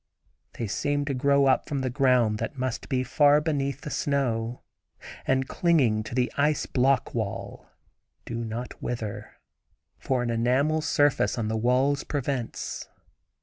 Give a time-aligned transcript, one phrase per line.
[0.53, 4.63] They seem to grow up from the ground that must be far beneath the snow,
[5.27, 7.69] and clinging to the ice block wall,
[8.25, 9.33] do not wither,
[9.99, 12.89] for an enamel surface on the walls prevents.